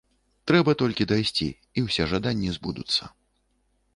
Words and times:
Трэба 0.51 0.71
толькі 0.81 1.07
дайсці, 1.11 1.49
і 1.81 1.85
ўсе 1.87 2.03
жаданні 2.13 2.49
збудуцца. 2.57 3.03